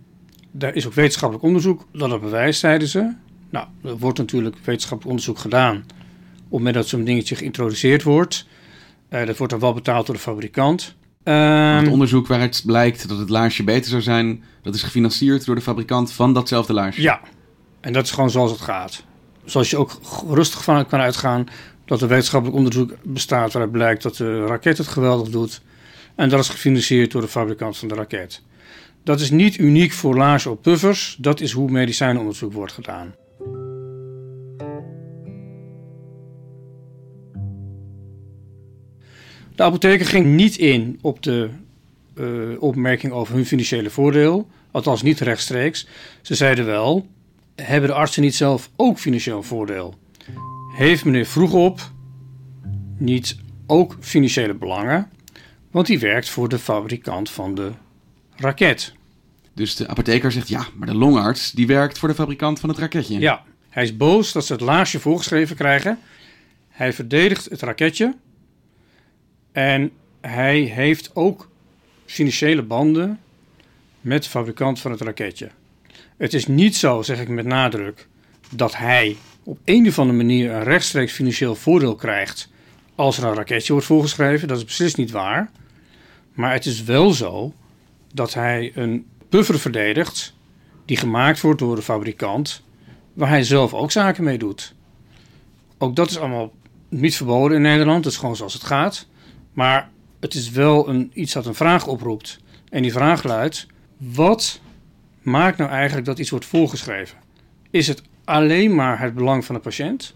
daar 0.50 0.74
is 0.74 0.86
ook 0.86 0.94
wetenschappelijk 0.94 1.46
onderzoek 1.46 1.86
dat 1.92 2.10
het 2.10 2.20
bewijst, 2.20 2.60
zeiden 2.60 2.88
ze. 2.88 3.12
Nou, 3.50 3.66
er 3.84 3.98
wordt 3.98 4.18
natuurlijk 4.18 4.56
wetenschappelijk 4.64 5.08
onderzoek 5.08 5.38
gedaan 5.38 5.76
op 5.76 6.44
het 6.44 6.50
moment 6.50 6.74
dat 6.74 6.88
zo'n 6.88 7.04
dingetje 7.04 7.34
geïntroduceerd 7.34 8.02
wordt. 8.02 8.46
Uh, 9.10 9.26
dat 9.26 9.36
wordt 9.36 9.52
dan 9.52 9.62
wel 9.62 9.74
betaald 9.74 10.06
door 10.06 10.14
de 10.14 10.20
fabrikant. 10.20 10.96
Um, 11.24 11.34
het 11.34 11.88
onderzoek 11.88 12.26
waaruit 12.26 12.62
blijkt 12.66 13.08
dat 13.08 13.18
het 13.18 13.28
laarsje 13.28 13.64
beter 13.64 13.90
zou 13.90 14.02
zijn, 14.02 14.44
dat 14.62 14.74
is 14.74 14.82
gefinancierd 14.82 15.44
door 15.44 15.54
de 15.54 15.60
fabrikant 15.60 16.12
van 16.12 16.32
datzelfde 16.32 16.72
laarsje. 16.72 17.02
Ja, 17.02 17.20
en 17.80 17.92
dat 17.92 18.04
is 18.04 18.10
gewoon 18.10 18.30
zoals 18.30 18.50
het 18.50 18.60
gaat. 18.60 19.04
Zoals 19.44 19.70
je 19.70 19.76
ook 19.76 20.00
rustig 20.28 20.64
van 20.64 20.86
kan 20.86 21.00
uitgaan 21.00 21.46
dat 21.84 22.02
er 22.02 22.08
wetenschappelijk 22.08 22.58
onderzoek 22.58 22.92
bestaat 23.02 23.52
waaruit 23.52 23.72
blijkt 23.72 24.02
dat 24.02 24.16
de 24.16 24.46
raket 24.46 24.78
het 24.78 24.86
geweldig 24.86 25.28
doet. 25.28 25.60
En 26.14 26.28
dat 26.28 26.40
is 26.40 26.48
gefinancierd 26.48 27.10
door 27.10 27.20
de 27.20 27.28
fabrikant 27.28 27.76
van 27.76 27.88
de 27.88 27.94
raket. 27.94 28.42
Dat 29.04 29.20
is 29.20 29.30
niet 29.30 29.58
uniek 29.58 29.92
voor 29.92 30.16
laars 30.16 30.46
op 30.46 30.62
puffers, 30.62 31.16
dat 31.20 31.40
is 31.40 31.52
hoe 31.52 31.70
medicijnonderzoek 31.70 32.52
wordt 32.52 32.72
gedaan. 32.72 33.14
De 39.58 39.64
apotheker 39.64 40.06
ging 40.06 40.26
niet 40.26 40.56
in 40.56 40.98
op 41.00 41.22
de 41.22 41.48
uh, 42.14 42.62
opmerking 42.62 43.12
over 43.12 43.34
hun 43.34 43.46
financiële 43.46 43.90
voordeel, 43.90 44.48
althans 44.70 45.02
niet 45.02 45.20
rechtstreeks. 45.20 45.86
Ze 46.22 46.34
zeiden 46.34 46.66
wel: 46.66 47.06
hebben 47.54 47.88
de 47.88 47.94
artsen 47.94 48.22
niet 48.22 48.34
zelf 48.34 48.70
ook 48.76 48.98
financieel 48.98 49.42
voordeel? 49.42 49.94
Heeft 50.76 51.04
meneer 51.04 51.26
Vroegop 51.26 51.80
niet 52.98 53.36
ook 53.66 53.96
financiële 54.00 54.54
belangen? 54.54 55.10
Want 55.70 55.86
die 55.86 55.98
werkt 55.98 56.28
voor 56.28 56.48
de 56.48 56.58
fabrikant 56.58 57.30
van 57.30 57.54
de 57.54 57.70
raket. 58.36 58.92
Dus 59.54 59.76
de 59.76 59.88
apotheker 59.88 60.32
zegt 60.32 60.48
ja, 60.48 60.66
maar 60.74 60.88
de 60.88 60.94
longarts 60.94 61.52
die 61.52 61.66
werkt 61.66 61.98
voor 61.98 62.08
de 62.08 62.14
fabrikant 62.14 62.60
van 62.60 62.68
het 62.68 62.78
raketje. 62.78 63.18
Ja, 63.18 63.44
hij 63.68 63.82
is 63.82 63.96
boos 63.96 64.32
dat 64.32 64.46
ze 64.46 64.52
het 64.52 64.62
laarsje 64.62 65.00
voorgeschreven 65.00 65.56
krijgen. 65.56 65.98
Hij 66.68 66.92
verdedigt 66.92 67.44
het 67.50 67.62
raketje. 67.62 68.14
En 69.58 69.90
hij 70.20 70.58
heeft 70.60 71.10
ook 71.14 71.48
financiële 72.06 72.62
banden 72.62 73.20
met 74.00 74.22
de 74.22 74.28
fabrikant 74.28 74.80
van 74.80 74.90
het 74.90 75.00
raketje. 75.00 75.50
Het 76.16 76.34
is 76.34 76.46
niet 76.46 76.76
zo, 76.76 77.02
zeg 77.02 77.20
ik 77.20 77.28
met 77.28 77.44
nadruk, 77.44 78.08
dat 78.50 78.76
hij 78.76 79.16
op 79.42 79.58
een 79.64 79.88
of 79.88 79.98
andere 79.98 80.18
manier 80.18 80.52
een 80.52 80.62
rechtstreeks 80.62 81.12
financieel 81.12 81.54
voordeel 81.54 81.94
krijgt 81.94 82.50
als 82.94 83.18
er 83.18 83.24
een 83.24 83.34
raketje 83.34 83.72
wordt 83.72 83.86
voorgeschreven. 83.86 84.48
Dat 84.48 84.56
is 84.56 84.64
precies 84.64 84.94
niet 84.94 85.10
waar. 85.10 85.50
Maar 86.32 86.52
het 86.52 86.66
is 86.66 86.82
wel 86.82 87.10
zo 87.10 87.52
dat 88.12 88.34
hij 88.34 88.72
een 88.74 89.06
buffer 89.28 89.58
verdedigt 89.58 90.34
die 90.84 90.96
gemaakt 90.96 91.40
wordt 91.40 91.58
door 91.58 91.76
de 91.76 91.82
fabrikant, 91.82 92.62
waar 93.12 93.28
hij 93.28 93.42
zelf 93.42 93.74
ook 93.74 93.92
zaken 93.92 94.24
mee 94.24 94.38
doet. 94.38 94.74
Ook 95.78 95.96
dat 95.96 96.10
is 96.10 96.18
allemaal 96.18 96.52
niet 96.88 97.16
verboden 97.16 97.56
in 97.56 97.62
Nederland, 97.62 98.02
dat 98.02 98.12
is 98.12 98.18
gewoon 98.18 98.36
zoals 98.36 98.54
het 98.54 98.64
gaat. 98.64 99.06
Maar 99.58 99.90
het 100.20 100.34
is 100.34 100.50
wel 100.50 100.88
een, 100.88 101.10
iets 101.14 101.32
dat 101.32 101.46
een 101.46 101.54
vraag 101.54 101.86
oproept. 101.86 102.38
En 102.70 102.82
die 102.82 102.92
vraag 102.92 103.22
luidt: 103.22 103.66
wat 103.96 104.60
maakt 105.22 105.58
nou 105.58 105.70
eigenlijk 105.70 106.06
dat 106.06 106.18
iets 106.18 106.30
wordt 106.30 106.44
voorgeschreven? 106.44 107.18
Is 107.70 107.88
het 107.88 108.02
alleen 108.24 108.74
maar 108.74 109.00
het 109.00 109.14
belang 109.14 109.44
van 109.44 109.54
de 109.54 109.60
patiënt? 109.60 110.14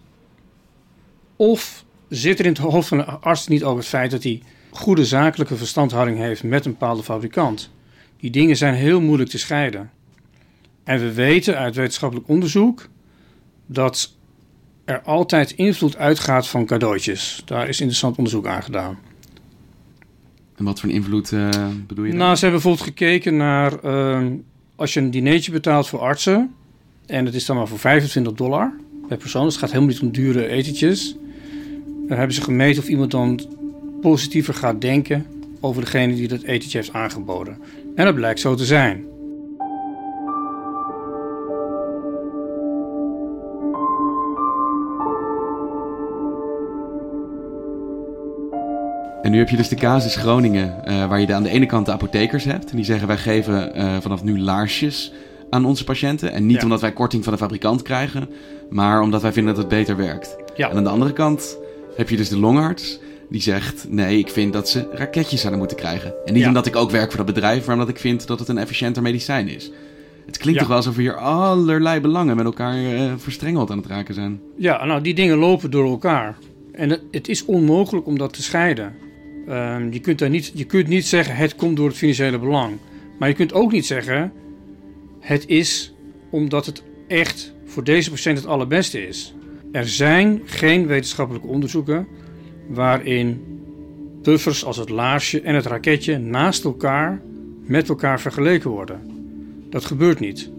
Of 1.35 1.85
zit 2.09 2.39
er 2.39 2.45
in 2.45 2.51
het 2.51 2.61
hoofd 2.61 2.87
van 2.87 2.97
de 2.97 3.03
arts 3.05 3.47
niet 3.47 3.63
ook 3.63 3.77
het 3.77 3.85
feit 3.85 4.11
dat 4.11 4.23
hij 4.23 4.41
goede 4.69 5.05
zakelijke 5.05 5.55
verstandhouding 5.55 6.17
heeft 6.17 6.43
met 6.43 6.65
een 6.65 6.71
bepaalde 6.71 7.03
fabrikant? 7.03 7.71
Die 8.17 8.31
dingen 8.31 8.57
zijn 8.57 8.73
heel 8.73 9.01
moeilijk 9.01 9.29
te 9.29 9.37
scheiden. 9.37 9.91
En 10.83 10.99
we 10.99 11.13
weten 11.13 11.57
uit 11.57 11.75
wetenschappelijk 11.75 12.29
onderzoek 12.29 12.87
dat 13.65 14.13
er 14.85 15.01
altijd 15.01 15.51
invloed 15.51 15.97
uitgaat 15.97 16.47
van 16.47 16.65
cadeautjes. 16.65 17.41
Daar 17.45 17.67
is 17.67 17.79
interessant 17.79 18.17
onderzoek 18.17 18.47
aan 18.47 18.63
gedaan. 18.63 19.11
En 20.63 20.69
wat 20.69 20.79
voor 20.79 20.89
invloed 20.89 21.31
uh, 21.31 21.49
bedoel 21.87 22.05
je? 22.05 22.11
Dan? 22.11 22.19
Nou, 22.19 22.35
ze 22.35 22.45
hebben 22.45 22.61
bijvoorbeeld 22.61 22.97
gekeken 22.97 23.37
naar 23.37 23.85
uh, 23.85 24.25
als 24.75 24.93
je 24.93 24.99
een 24.99 25.11
dinertje 25.11 25.51
betaalt 25.51 25.87
voor 25.87 25.99
artsen. 25.99 26.53
En 27.05 27.25
het 27.25 27.35
is 27.35 27.45
dan 27.45 27.55
maar 27.55 27.67
voor 27.67 27.79
25 27.79 28.33
dollar 28.33 28.73
per 29.07 29.17
persoon. 29.17 29.43
Dus 29.43 29.53
het 29.53 29.61
gaat 29.61 29.71
helemaal 29.71 29.93
niet 29.93 30.01
om 30.01 30.11
dure 30.11 30.47
etentjes. 30.47 31.15
Dan 32.07 32.17
hebben 32.17 32.35
ze 32.35 32.41
gemeten 32.41 32.81
of 32.81 32.89
iemand 32.89 33.11
dan 33.11 33.41
positiever 34.01 34.53
gaat 34.53 34.81
denken 34.81 35.25
over 35.59 35.81
degene 35.81 36.15
die 36.15 36.27
dat 36.27 36.41
etentje 36.41 36.77
heeft 36.77 36.93
aangeboden. 36.93 37.57
En 37.95 38.05
dat 38.05 38.15
blijkt 38.15 38.39
zo 38.39 38.55
te 38.55 38.65
zijn. 38.65 39.05
En 49.23 49.31
nu 49.31 49.37
heb 49.37 49.49
je 49.49 49.57
dus 49.57 49.67
de 49.69 49.75
casus 49.75 50.15
Groningen, 50.15 50.75
uh, 50.87 51.07
waar 51.07 51.19
je 51.19 51.33
aan 51.33 51.43
de 51.43 51.49
ene 51.49 51.65
kant 51.65 51.85
de 51.85 51.91
apothekers 51.91 52.43
hebt. 52.43 52.69
En 52.69 52.75
die 52.75 52.85
zeggen 52.85 53.07
wij 53.07 53.17
geven 53.17 53.77
uh, 53.77 53.97
vanaf 53.99 54.23
nu 54.23 54.39
laarsjes 54.39 55.13
aan 55.49 55.65
onze 55.65 55.83
patiënten. 55.83 56.31
En 56.31 56.45
niet 56.45 56.63
omdat 56.63 56.81
wij 56.81 56.91
korting 56.91 57.23
van 57.23 57.33
de 57.33 57.39
fabrikant 57.39 57.81
krijgen, 57.81 58.29
maar 58.69 59.01
omdat 59.01 59.21
wij 59.21 59.33
vinden 59.33 59.53
dat 59.55 59.63
het 59.63 59.73
beter 59.73 59.95
werkt. 59.97 60.35
Ja. 60.55 60.69
En 60.69 60.77
aan 60.77 60.83
de 60.83 60.89
andere 60.89 61.13
kant 61.13 61.57
heb 61.95 62.09
je 62.09 62.17
dus 62.17 62.29
de 62.29 62.37
longarts 62.39 62.99
die 63.29 63.41
zegt: 63.41 63.85
Nee, 63.89 64.17
ik 64.17 64.29
vind 64.29 64.53
dat 64.53 64.69
ze 64.69 64.87
raketjes 64.93 65.39
zouden 65.39 65.59
moeten 65.59 65.77
krijgen. 65.77 66.13
En 66.25 66.33
niet 66.33 66.41
Ja. 66.41 66.47
omdat 66.47 66.65
ik 66.65 66.75
ook 66.75 66.91
werk 66.91 67.09
voor 67.11 67.25
dat 67.25 67.33
bedrijf, 67.35 67.65
maar 67.65 67.75
omdat 67.75 67.89
ik 67.89 67.97
vind 67.99 68.27
dat 68.27 68.39
het 68.39 68.47
een 68.47 68.57
efficiënter 68.57 69.01
medicijn 69.01 69.47
is. 69.47 69.71
Het 70.25 70.37
klinkt 70.37 70.59
toch 70.59 70.67
wel 70.67 70.77
alsof 70.77 70.95
we 70.95 71.01
hier 71.01 71.17
allerlei 71.17 71.99
belangen 71.99 72.35
met 72.35 72.45
elkaar 72.45 72.75
eh, 72.77 73.11
verstrengeld 73.17 73.71
aan 73.71 73.77
het 73.77 73.87
raken 73.87 74.13
zijn. 74.13 74.39
Ja, 74.57 74.85
nou, 74.85 75.01
die 75.01 75.13
dingen 75.13 75.37
lopen 75.37 75.71
door 75.71 75.89
elkaar. 75.89 76.37
En 76.71 76.89
het, 76.89 77.01
het 77.11 77.27
is 77.27 77.45
onmogelijk 77.45 78.07
om 78.07 78.17
dat 78.17 78.33
te 78.33 78.41
scheiden. 78.43 78.95
Ehm, 79.47 79.91
je, 79.91 79.99
kunt 79.99 80.19
daar 80.19 80.29
niet, 80.29 80.51
je 80.55 80.63
kunt 80.63 80.87
niet 80.87 81.05
zeggen 81.05 81.35
het 81.35 81.55
komt 81.55 81.77
door 81.77 81.87
het 81.87 81.97
financiële 81.97 82.39
belang. 82.39 82.77
Maar 83.19 83.29
je 83.29 83.35
kunt 83.35 83.53
ook 83.53 83.71
niet 83.71 83.85
zeggen 83.85 84.31
het 85.19 85.47
is 85.47 85.93
omdat 86.29 86.65
het 86.65 86.83
echt 87.07 87.53
voor 87.65 87.83
deze 87.83 88.09
patiënt 88.09 88.37
het 88.37 88.47
allerbeste 88.47 89.07
is. 89.07 89.33
Er 89.71 89.87
zijn 89.87 90.41
geen 90.45 90.87
wetenschappelijke 90.87 91.47
onderzoeken 91.47 92.07
waarin 92.67 93.41
buffers 94.21 94.65
als 94.65 94.77
het 94.77 94.89
laarsje 94.89 95.41
en 95.41 95.55
het 95.55 95.65
raketje 95.65 96.17
naast 96.17 96.63
elkaar 96.63 97.21
met 97.61 97.89
elkaar 97.89 98.21
vergeleken 98.21 98.69
worden. 98.69 99.01
Dat 99.69 99.85
gebeurt 99.85 100.19
niet. 100.19 100.51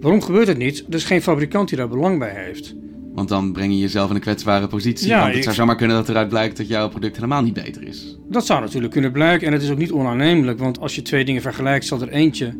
Waarom 0.00 0.22
gebeurt 0.22 0.46
het 0.46 0.58
niet? 0.58 0.84
Er 0.88 0.94
is 0.94 1.04
geen 1.04 1.22
fabrikant 1.22 1.68
die 1.68 1.78
daar 1.78 1.88
belang 1.88 2.18
bij 2.18 2.44
heeft. 2.44 2.74
Want 3.18 3.30
dan 3.30 3.52
breng 3.52 3.72
je 3.72 3.78
jezelf 3.78 4.08
in 4.08 4.14
een 4.14 4.20
kwetsbare 4.20 4.66
positie. 4.66 5.08
Ja, 5.08 5.16
want 5.16 5.26
het 5.28 5.36
ik- 5.36 5.42
zou 5.42 5.54
zomaar 5.54 5.76
kunnen 5.76 5.96
dat 5.96 6.08
eruit 6.08 6.28
blijkt 6.28 6.56
dat 6.56 6.68
jouw 6.68 6.88
product 6.88 7.14
helemaal 7.14 7.42
niet 7.42 7.52
beter 7.54 7.82
is. 7.82 8.16
Dat 8.28 8.46
zou 8.46 8.60
natuurlijk 8.60 8.92
kunnen 8.92 9.12
blijken 9.12 9.46
en 9.46 9.52
het 9.52 9.62
is 9.62 9.70
ook 9.70 9.78
niet 9.78 9.92
onaannemelijk, 9.92 10.58
want 10.58 10.80
als 10.80 10.94
je 10.94 11.02
twee 11.02 11.24
dingen 11.24 11.42
vergelijkt, 11.42 11.86
zal 11.86 12.00
er 12.00 12.08
eentje 12.08 12.52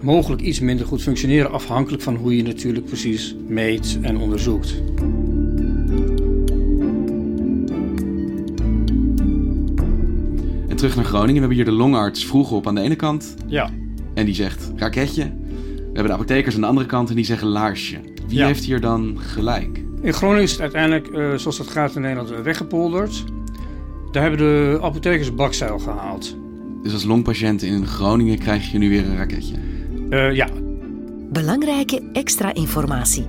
mogelijk 0.00 0.42
iets 0.42 0.60
minder 0.60 0.86
goed 0.86 1.02
functioneren, 1.02 1.50
afhankelijk 1.52 2.02
van 2.02 2.14
hoe 2.14 2.36
je 2.36 2.42
natuurlijk 2.42 2.84
precies 2.86 3.34
meet 3.48 3.98
en 4.02 4.16
onderzoekt. 4.18 4.74
En 10.68 10.76
terug 10.76 10.96
naar 10.96 11.04
Groningen. 11.04 11.34
We 11.34 11.38
hebben 11.38 11.56
hier 11.56 11.64
de 11.64 11.72
longarts 11.72 12.26
vroeg 12.26 12.50
op 12.50 12.66
aan 12.66 12.74
de 12.74 12.80
ene 12.80 12.96
kant. 12.96 13.34
Ja. 13.46 13.70
En 14.14 14.24
die 14.24 14.34
zegt 14.34 14.72
raketje. 14.76 15.22
We 15.22 15.82
hebben 15.84 16.06
de 16.06 16.12
apothekers 16.12 16.54
aan 16.54 16.60
de 16.60 16.66
andere 16.66 16.86
kant 16.86 17.08
en 17.10 17.14
die 17.16 17.24
zeggen 17.24 17.48
laarsje. 17.48 17.96
Wie 18.28 18.38
Ja. 18.38 18.46
heeft 18.46 18.64
hier 18.64 18.80
dan 18.80 19.16
gelijk? 19.20 19.83
In 20.04 20.12
Groningen 20.12 20.42
is 20.42 20.50
het 20.50 20.60
uiteindelijk, 20.60 21.08
eh, 21.08 21.34
zoals 21.34 21.56
dat 21.56 21.66
gaat 21.66 21.94
in 21.94 22.00
Nederland, 22.00 22.42
weggepolderd. 22.42 23.24
Daar 24.10 24.22
hebben 24.22 24.40
de 24.40 24.78
apothekers 24.82 25.34
bakzeil 25.34 25.78
gehaald. 25.78 26.36
Dus 26.82 26.92
als 26.92 27.04
longpatiënt 27.04 27.62
in 27.62 27.86
Groningen 27.86 28.38
krijg 28.38 28.70
je 28.70 28.78
nu 28.78 28.88
weer 28.88 29.04
een 29.04 29.16
raketje. 29.16 29.54
Eh, 30.10 30.34
ja, 30.34 30.48
Belangrijke 31.34 32.10
extra 32.12 32.54
informatie. 32.54 33.26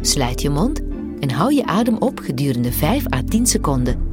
Sluit 0.00 0.42
je 0.42 0.50
mond 0.50 0.82
en 1.20 1.30
hou 1.30 1.54
je 1.54 1.66
adem 1.66 1.96
op 1.96 2.18
gedurende 2.18 2.72
5 2.72 3.12
à 3.12 3.22
10 3.24 3.46
seconden. 3.46 4.12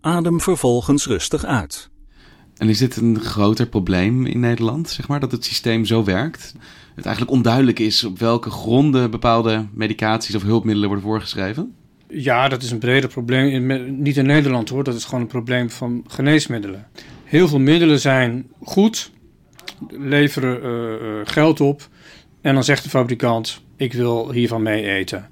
Adem 0.00 0.40
vervolgens 0.40 1.06
rustig 1.06 1.44
uit. 1.44 1.90
En 2.58 2.68
is 2.68 2.78
dit 2.78 2.96
een 2.96 3.20
groter 3.20 3.66
probleem 3.66 4.26
in 4.26 4.40
Nederland, 4.40 4.88
zeg 4.88 5.08
maar, 5.08 5.20
dat 5.20 5.32
het 5.32 5.44
systeem 5.44 5.84
zo 5.84 6.04
werkt? 6.04 6.54
Het 6.94 7.04
eigenlijk 7.04 7.36
onduidelijk 7.36 7.78
is 7.78 8.04
op 8.04 8.18
welke 8.18 8.50
gronden 8.50 9.10
bepaalde 9.10 9.66
medicaties 9.72 10.34
of 10.34 10.42
hulpmiddelen 10.42 10.88
worden 10.88 11.06
voorgeschreven? 11.06 11.74
ja, 12.08 12.48
dat 12.48 12.62
is 12.62 12.70
een 12.70 12.78
breder 12.78 13.10
probleem. 13.10 13.70
In, 13.70 14.02
niet 14.02 14.16
in 14.16 14.26
Nederland 14.26 14.68
hoor, 14.68 14.84
dat 14.84 14.94
is 14.94 15.04
gewoon 15.04 15.20
een 15.20 15.26
probleem 15.26 15.70
van 15.70 16.04
geneesmiddelen. 16.06 16.86
Heel 17.24 17.48
veel 17.48 17.58
middelen 17.58 18.00
zijn 18.00 18.46
goed, 18.62 19.10
leveren 19.88 20.62
eh, 20.62 21.20
eh, 21.20 21.26
geld 21.26 21.60
op. 21.60 21.88
En 22.40 22.54
dan 22.54 22.64
zegt 22.64 22.82
de 22.82 22.88
fabrikant, 22.88 23.62
ik 23.76 23.92
wil 23.92 24.30
hiervan 24.32 24.62
mee 24.62 24.84
eten. 24.84 25.28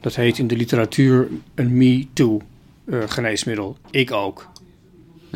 Dat 0.00 0.14
heet 0.14 0.38
in 0.38 0.46
de 0.46 0.56
literatuur 0.56 1.28
een 1.54 1.76
me-too 1.76 2.40
eh. 2.84 3.70
Ik 3.90 4.12
ook. 4.12 4.48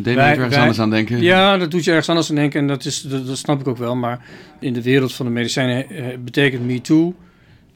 Deed 0.03 0.17
even 0.17 0.29
ergens 0.29 0.49
wij- 0.49 0.59
anders 0.59 0.79
aan 0.81 0.91
denken. 0.91 1.21
Ja, 1.23 1.57
dat 1.57 1.71
doet 1.71 1.85
je 1.85 1.91
ergens 1.91 2.09
anders 2.09 2.29
aan 2.31 2.37
denken 2.37 2.61
en 2.61 2.67
dat, 2.67 2.85
is, 2.85 3.01
dat, 3.03 3.27
dat 3.27 3.39
snap 3.39 3.61
ik 3.61 3.69
ook 3.69 3.77
wel. 3.77 3.97
Maar 3.97 4.25
in 4.61 4.73
de 4.73 4.83
wereld 4.83 5.13
van 5.15 5.27
de 5.27 5.33
medicijnen 5.33 5.91
eh, 5.91 6.19
betekent 6.25 6.65
me 6.67 6.81
too. 6.81 7.15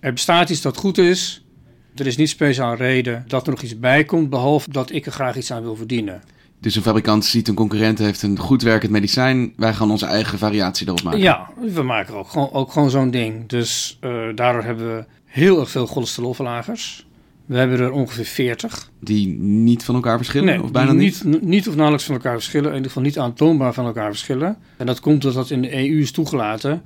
Er 0.00 0.12
bestaat 0.12 0.50
iets 0.50 0.60
dat 0.60 0.76
goed 0.76 0.98
is. 0.98 1.44
Er 1.96 2.06
is 2.06 2.16
niet 2.16 2.28
speciaal 2.28 2.74
reden 2.74 3.24
dat 3.26 3.44
er 3.46 3.50
nog 3.52 3.62
iets 3.62 3.78
bij 3.78 4.04
komt, 4.04 4.30
behalve 4.30 4.70
dat 4.70 4.92
ik 4.92 5.06
er 5.06 5.12
graag 5.12 5.36
iets 5.36 5.50
aan 5.52 5.62
wil 5.62 5.76
verdienen. 5.76 6.22
Dus 6.60 6.76
een 6.76 6.82
fabrikant 6.82 7.24
ziet 7.24 7.48
een 7.48 7.54
concurrent 7.54 7.98
heeft 7.98 8.22
een 8.22 8.38
goed 8.38 8.62
werkend 8.62 8.92
medicijn. 8.92 9.52
Wij 9.56 9.74
gaan 9.74 9.90
onze 9.90 10.06
eigen 10.06 10.38
variatie 10.38 10.86
erop 10.86 11.02
maken. 11.02 11.20
Ja, 11.20 11.50
we 11.74 11.82
maken 11.82 12.14
ook 12.14 12.28
gewoon, 12.28 12.52
ook 12.52 12.72
gewoon 12.72 12.90
zo'n 12.90 13.10
ding. 13.10 13.48
Dus 13.48 13.98
eh, 14.00 14.10
daardoor 14.34 14.62
hebben 14.62 14.96
we 14.96 15.04
heel 15.24 15.60
erg 15.60 15.70
veel 15.70 15.86
cholesterolverlagers. 15.86 17.06
We 17.46 17.56
hebben 17.56 17.80
er 17.80 17.92
ongeveer 17.92 18.24
40. 18.24 18.90
Die 19.00 19.28
niet 19.38 19.84
van 19.84 19.94
elkaar 19.94 20.16
verschillen? 20.16 20.46
Nee, 20.46 20.62
of 20.62 20.70
bijna 20.70 20.92
niet? 20.92 21.24
niet? 21.24 21.42
Niet 21.42 21.68
of 21.68 21.74
nauwelijks 21.74 22.06
van 22.06 22.14
elkaar 22.14 22.32
verschillen. 22.32 22.68
In 22.68 22.74
ieder 22.74 22.88
geval 22.90 23.02
niet 23.02 23.18
aantoonbaar 23.18 23.74
van 23.74 23.86
elkaar 23.86 24.10
verschillen. 24.10 24.56
En 24.76 24.86
dat 24.86 25.00
komt 25.00 25.22
doordat 25.22 25.42
dat 25.42 25.50
in 25.50 25.62
de 25.62 25.74
EU 25.74 26.00
is 26.00 26.12
toegelaten. 26.12 26.82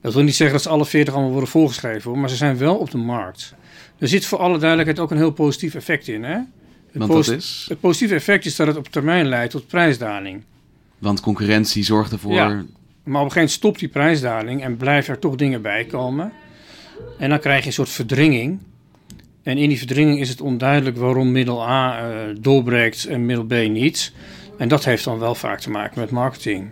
Dat 0.00 0.14
wil 0.14 0.22
niet 0.22 0.34
zeggen 0.34 0.56
dat 0.56 0.64
ze 0.64 0.68
alle 0.68 0.86
40 0.86 1.14
allemaal 1.14 1.32
worden 1.32 1.50
voorgeschreven, 1.50 2.10
hoor, 2.10 2.18
maar 2.18 2.30
ze 2.30 2.36
zijn 2.36 2.58
wel 2.58 2.76
op 2.76 2.90
de 2.90 2.98
markt. 2.98 3.54
Er 3.98 4.08
zit 4.08 4.26
voor 4.26 4.38
alle 4.38 4.58
duidelijkheid 4.58 4.98
ook 4.98 5.10
een 5.10 5.16
heel 5.16 5.32
positief 5.32 5.74
effect 5.74 6.08
in. 6.08 6.22
Hè? 6.24 6.32
Het 6.32 6.46
Want 6.92 7.12
dat 7.12 7.28
is? 7.28 7.66
Het 7.68 7.80
positieve 7.80 8.14
effect 8.14 8.46
is 8.46 8.56
dat 8.56 8.66
het 8.66 8.76
op 8.76 8.88
termijn 8.88 9.28
leidt 9.28 9.50
tot 9.50 9.66
prijsdaling. 9.66 10.42
Want 10.98 11.20
concurrentie 11.20 11.84
zorgt 11.84 12.12
ervoor... 12.12 12.32
Ja. 12.32 12.46
Maar 12.46 13.20
op 13.20 13.26
een 13.26 13.32
gegeven 13.32 13.34
moment 13.34 13.50
stopt 13.50 13.78
die 13.78 13.88
prijsdaling 13.88 14.62
en 14.62 14.76
blijven 14.76 15.14
er 15.14 15.20
toch 15.20 15.34
dingen 15.34 15.62
bij 15.62 15.84
komen. 15.84 16.32
En 17.18 17.28
dan 17.28 17.40
krijg 17.40 17.60
je 17.60 17.66
een 17.66 17.72
soort 17.72 17.88
verdringing. 17.88 18.58
En 19.42 19.58
in 19.58 19.68
die 19.68 19.78
verdringing 19.78 20.20
is 20.20 20.28
het 20.28 20.40
onduidelijk 20.40 20.96
waarom 20.96 21.32
middel 21.32 21.62
A 21.68 21.98
eh, 22.10 22.16
doorbreekt 22.40 23.04
en 23.04 23.26
middel 23.26 23.44
B 23.44 23.52
niet. 23.68 24.12
En 24.58 24.68
dat 24.68 24.84
heeft 24.84 25.04
dan 25.04 25.18
wel 25.18 25.34
vaak 25.34 25.60
te 25.60 25.70
maken 25.70 26.00
met 26.00 26.10
marketing. 26.10 26.68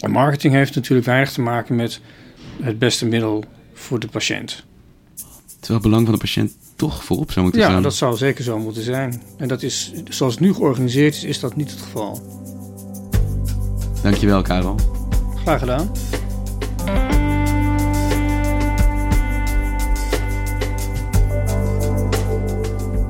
En 0.00 0.10
marketing 0.10 0.54
heeft 0.54 0.74
natuurlijk 0.74 1.06
weinig 1.06 1.32
te 1.32 1.40
maken 1.40 1.76
met 1.76 2.00
het 2.62 2.78
beste 2.78 3.06
middel 3.06 3.44
voor 3.72 3.98
de 4.00 4.06
patiënt. 4.08 4.64
Terwijl 5.46 5.80
het 5.80 5.82
belang 5.82 6.04
van 6.04 6.14
de 6.14 6.20
patiënt 6.20 6.52
toch 6.76 7.04
voorop 7.04 7.30
zou 7.32 7.44
moeten 7.44 7.62
Ja, 7.62 7.68
staan. 7.68 7.82
dat 7.82 7.94
zou 7.94 8.16
zeker 8.16 8.44
zo 8.44 8.58
moeten 8.58 8.82
zijn. 8.82 9.22
En 9.36 9.48
dat 9.48 9.62
is, 9.62 9.92
zoals 10.08 10.32
het 10.32 10.42
nu 10.42 10.54
georganiseerd 10.54 11.14
is, 11.14 11.24
is 11.24 11.40
dat 11.40 11.56
niet 11.56 11.70
het 11.70 11.80
geval. 11.80 12.20
Dankjewel, 14.02 14.42
Karel. 14.42 14.76
Graag 15.42 15.58
gedaan. 15.58 15.90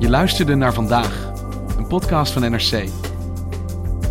Je 0.03 0.09
luisterde 0.09 0.55
naar 0.55 0.73
Vandaag, 0.73 1.31
een 1.77 1.87
podcast 1.87 2.33
van 2.33 2.51
NRC. 2.51 2.89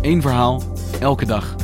Eén 0.01 0.21
verhaal, 0.21 0.63
elke 0.99 1.25
dag. 1.25 1.55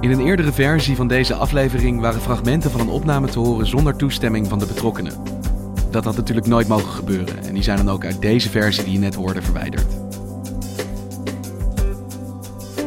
In 0.00 0.10
een 0.10 0.20
eerdere 0.20 0.52
versie 0.52 0.96
van 0.96 1.08
deze 1.08 1.34
aflevering 1.34 2.00
waren 2.00 2.20
fragmenten 2.20 2.70
van 2.70 2.80
een 2.80 2.88
opname 2.88 3.28
te 3.28 3.38
horen 3.38 3.66
zonder 3.66 3.96
toestemming 3.96 4.48
van 4.48 4.58
de 4.58 4.66
betrokkenen. 4.66 5.12
Dat 5.90 6.04
had 6.04 6.16
natuurlijk 6.16 6.46
nooit 6.46 6.68
mogen 6.68 6.92
gebeuren 6.92 7.44
en 7.44 7.54
die 7.54 7.62
zijn 7.62 7.76
dan 7.76 7.90
ook 7.90 8.04
uit 8.04 8.20
deze 8.20 8.50
versie 8.50 8.84
die 8.84 8.92
je 8.92 8.98
net 8.98 9.14
hoorde 9.14 9.42
verwijderd. 9.42 9.86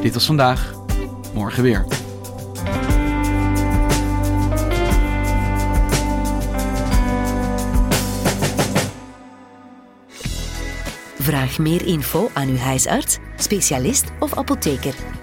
Dit 0.01 0.13
was 0.13 0.25
vandaag, 0.25 0.73
morgen 1.33 1.63
weer. 1.63 2.00
Vraag 11.31 11.59
meer 11.59 11.85
info 11.87 12.29
aan 12.33 12.49
uw 12.49 12.57
huisarts, 12.57 13.17
specialist 13.35 14.11
of 14.19 14.37
apotheker. 14.37 15.20